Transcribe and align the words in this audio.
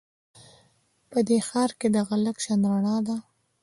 په 1.11 1.19
دې 1.27 1.37
ښار 1.47 1.71
کې 1.79 1.87
دغه 1.97 2.15
لږه 2.25 2.41
شان 2.45 2.61
رڼا 2.71 2.97
ده 3.07 3.17